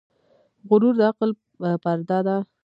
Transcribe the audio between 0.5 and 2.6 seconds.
غرور د عقل پرده ده.